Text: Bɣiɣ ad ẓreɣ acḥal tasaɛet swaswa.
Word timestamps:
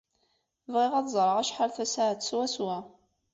Bɣiɣ 0.73 0.93
ad 0.99 1.07
ẓreɣ 1.15 1.37
acḥal 1.39 1.71
tasaɛet 1.73 2.27
swaswa. 2.29 2.77